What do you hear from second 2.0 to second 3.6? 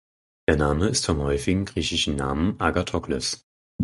Namen Agathokles.